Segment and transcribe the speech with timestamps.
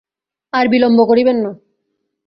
[0.53, 1.51] আর বিলম্ব করিবেন না।